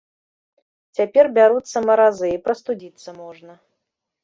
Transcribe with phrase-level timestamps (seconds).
[0.99, 3.53] Цяпер бяруцца маразы, і прастудзіцца можна.